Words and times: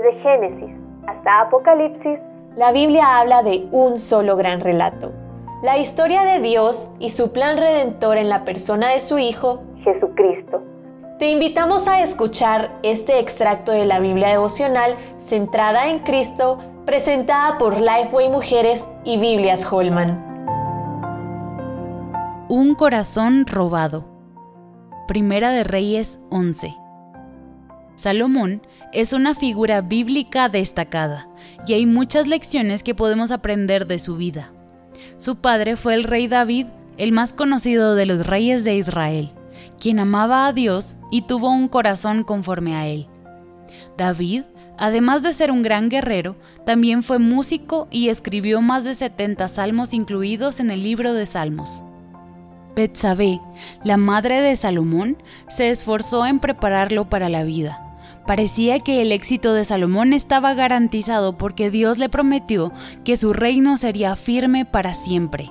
Desde 0.00 0.18
Génesis 0.22 0.70
hasta 1.06 1.42
Apocalipsis, 1.42 2.18
la 2.56 2.72
Biblia 2.72 3.18
habla 3.18 3.42
de 3.42 3.68
un 3.70 3.98
solo 3.98 4.34
gran 4.36 4.60
relato. 4.60 5.12
La 5.62 5.76
historia 5.76 6.22
de 6.22 6.40
Dios 6.40 6.94
y 6.98 7.10
su 7.10 7.34
plan 7.34 7.58
redentor 7.58 8.16
en 8.16 8.30
la 8.30 8.44
persona 8.46 8.88
de 8.88 9.00
su 9.00 9.18
Hijo, 9.18 9.62
Jesucristo. 9.84 10.62
Te 11.18 11.28
invitamos 11.28 11.86
a 11.86 12.00
escuchar 12.00 12.70
este 12.82 13.18
extracto 13.18 13.72
de 13.72 13.84
la 13.84 14.00
Biblia 14.00 14.28
devocional 14.28 14.94
centrada 15.18 15.90
en 15.90 15.98
Cristo, 15.98 16.58
presentada 16.86 17.58
por 17.58 17.78
Lifeway 17.78 18.30
Mujeres 18.30 18.88
y 19.04 19.20
Biblias 19.20 19.70
Holman. 19.70 20.24
Un 22.48 22.74
corazón 22.74 23.44
robado. 23.46 24.06
Primera 25.06 25.50
de 25.50 25.64
Reyes 25.64 26.26
11. 26.30 26.79
Salomón 28.00 28.62
es 28.94 29.12
una 29.12 29.34
figura 29.34 29.82
bíblica 29.82 30.48
destacada 30.48 31.28
y 31.66 31.74
hay 31.74 31.84
muchas 31.84 32.28
lecciones 32.28 32.82
que 32.82 32.94
podemos 32.94 33.30
aprender 33.30 33.86
de 33.86 33.98
su 33.98 34.16
vida. 34.16 34.52
Su 35.18 35.42
padre 35.42 35.76
fue 35.76 35.92
el 35.92 36.04
rey 36.04 36.26
David, 36.26 36.68
el 36.96 37.12
más 37.12 37.34
conocido 37.34 37.94
de 37.94 38.06
los 38.06 38.26
reyes 38.26 38.64
de 38.64 38.74
Israel, 38.74 39.34
quien 39.78 39.98
amaba 39.98 40.46
a 40.46 40.54
Dios 40.54 40.96
y 41.10 41.26
tuvo 41.26 41.50
un 41.50 41.68
corazón 41.68 42.22
conforme 42.24 42.74
a 42.74 42.86
él. 42.86 43.06
David, 43.98 44.44
además 44.78 45.22
de 45.22 45.34
ser 45.34 45.50
un 45.50 45.60
gran 45.60 45.90
guerrero, 45.90 46.36
también 46.64 47.02
fue 47.02 47.18
músico 47.18 47.86
y 47.90 48.08
escribió 48.08 48.62
más 48.62 48.84
de 48.84 48.94
70 48.94 49.46
salmos 49.46 49.92
incluidos 49.92 50.58
en 50.60 50.70
el 50.70 50.82
libro 50.82 51.12
de 51.12 51.26
Salmos. 51.26 51.82
Betsabé, 52.74 53.42
la 53.84 53.98
madre 53.98 54.40
de 54.40 54.56
Salomón, 54.56 55.18
se 55.48 55.68
esforzó 55.68 56.24
en 56.24 56.38
prepararlo 56.38 57.10
para 57.10 57.28
la 57.28 57.44
vida 57.44 57.88
Parecía 58.26 58.78
que 58.78 59.02
el 59.02 59.12
éxito 59.12 59.54
de 59.54 59.64
Salomón 59.64 60.12
estaba 60.12 60.54
garantizado 60.54 61.36
porque 61.36 61.70
Dios 61.70 61.98
le 61.98 62.08
prometió 62.08 62.72
que 63.04 63.16
su 63.16 63.32
reino 63.32 63.76
sería 63.76 64.14
firme 64.16 64.64
para 64.64 64.94
siempre. 64.94 65.50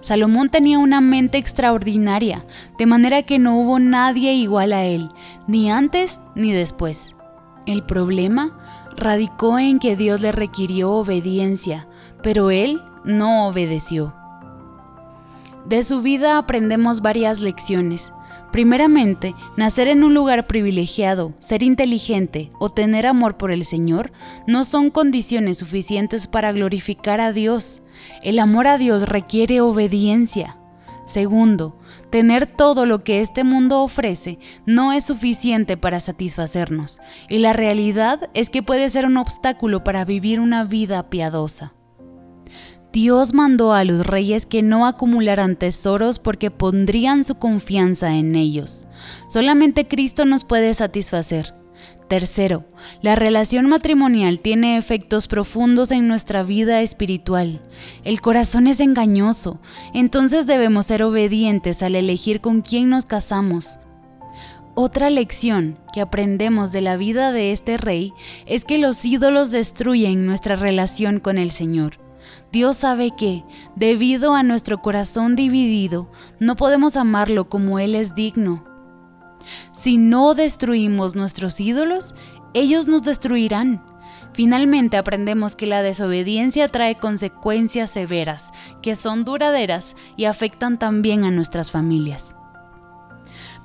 Salomón 0.00 0.48
tenía 0.48 0.78
una 0.78 1.00
mente 1.00 1.38
extraordinaria, 1.38 2.44
de 2.78 2.86
manera 2.86 3.22
que 3.22 3.38
no 3.38 3.58
hubo 3.58 3.78
nadie 3.78 4.32
igual 4.34 4.72
a 4.72 4.84
él, 4.84 5.10
ni 5.46 5.70
antes 5.70 6.20
ni 6.34 6.52
después. 6.52 7.16
El 7.66 7.82
problema 7.82 8.56
radicó 8.96 9.58
en 9.58 9.78
que 9.78 9.96
Dios 9.96 10.20
le 10.20 10.32
requirió 10.32 10.92
obediencia, 10.92 11.88
pero 12.22 12.50
él 12.50 12.82
no 13.04 13.46
obedeció. 13.46 14.14
De 15.66 15.82
su 15.82 16.02
vida 16.02 16.36
aprendemos 16.38 17.00
varias 17.00 17.40
lecciones. 17.40 18.12
Primeramente, 18.54 19.34
nacer 19.56 19.88
en 19.88 20.04
un 20.04 20.14
lugar 20.14 20.46
privilegiado, 20.46 21.34
ser 21.40 21.64
inteligente 21.64 22.52
o 22.60 22.68
tener 22.68 23.04
amor 23.04 23.36
por 23.36 23.50
el 23.50 23.64
Señor 23.64 24.12
no 24.46 24.62
son 24.62 24.90
condiciones 24.90 25.58
suficientes 25.58 26.28
para 26.28 26.52
glorificar 26.52 27.20
a 27.20 27.32
Dios. 27.32 27.82
El 28.22 28.38
amor 28.38 28.68
a 28.68 28.78
Dios 28.78 29.08
requiere 29.08 29.60
obediencia. 29.60 30.56
Segundo, 31.04 31.76
tener 32.10 32.46
todo 32.46 32.86
lo 32.86 33.02
que 33.02 33.20
este 33.20 33.42
mundo 33.42 33.82
ofrece 33.82 34.38
no 34.66 34.92
es 34.92 35.04
suficiente 35.04 35.76
para 35.76 35.98
satisfacernos, 35.98 37.00
y 37.28 37.38
la 37.38 37.54
realidad 37.54 38.30
es 38.34 38.50
que 38.50 38.62
puede 38.62 38.88
ser 38.88 39.04
un 39.04 39.16
obstáculo 39.16 39.82
para 39.82 40.04
vivir 40.04 40.38
una 40.38 40.62
vida 40.62 41.10
piadosa. 41.10 41.72
Dios 42.94 43.34
mandó 43.34 43.72
a 43.72 43.82
los 43.82 44.06
reyes 44.06 44.46
que 44.46 44.62
no 44.62 44.86
acumularan 44.86 45.56
tesoros 45.56 46.20
porque 46.20 46.52
pondrían 46.52 47.24
su 47.24 47.40
confianza 47.40 48.14
en 48.14 48.36
ellos. 48.36 48.84
Solamente 49.28 49.88
Cristo 49.88 50.24
nos 50.24 50.44
puede 50.44 50.72
satisfacer. 50.74 51.56
Tercero, 52.08 52.64
la 53.02 53.16
relación 53.16 53.66
matrimonial 53.66 54.38
tiene 54.38 54.76
efectos 54.76 55.26
profundos 55.26 55.90
en 55.90 56.06
nuestra 56.06 56.44
vida 56.44 56.82
espiritual. 56.82 57.60
El 58.04 58.20
corazón 58.20 58.68
es 58.68 58.78
engañoso, 58.78 59.60
entonces 59.92 60.46
debemos 60.46 60.86
ser 60.86 61.02
obedientes 61.02 61.82
al 61.82 61.96
elegir 61.96 62.40
con 62.40 62.60
quién 62.60 62.90
nos 62.90 63.06
casamos. 63.06 63.80
Otra 64.76 65.10
lección 65.10 65.80
que 65.92 66.00
aprendemos 66.00 66.70
de 66.70 66.80
la 66.80 66.96
vida 66.96 67.32
de 67.32 67.50
este 67.50 67.76
rey 67.76 68.12
es 68.46 68.64
que 68.64 68.78
los 68.78 69.04
ídolos 69.04 69.50
destruyen 69.50 70.26
nuestra 70.26 70.54
relación 70.54 71.18
con 71.18 71.38
el 71.38 71.50
Señor. 71.50 72.03
Dios 72.54 72.76
sabe 72.76 73.10
que, 73.10 73.42
debido 73.74 74.32
a 74.32 74.44
nuestro 74.44 74.80
corazón 74.80 75.34
dividido, 75.34 76.08
no 76.38 76.54
podemos 76.54 76.96
amarlo 76.96 77.48
como 77.48 77.80
Él 77.80 77.96
es 77.96 78.14
digno. 78.14 78.64
Si 79.72 79.98
no 79.98 80.34
destruimos 80.34 81.16
nuestros 81.16 81.58
ídolos, 81.58 82.14
ellos 82.54 82.86
nos 82.86 83.02
destruirán. 83.02 83.82
Finalmente 84.34 84.96
aprendemos 84.96 85.56
que 85.56 85.66
la 85.66 85.82
desobediencia 85.82 86.68
trae 86.68 86.96
consecuencias 86.96 87.90
severas, 87.90 88.52
que 88.82 88.94
son 88.94 89.24
duraderas 89.24 89.96
y 90.16 90.26
afectan 90.26 90.78
también 90.78 91.24
a 91.24 91.32
nuestras 91.32 91.72
familias. 91.72 92.36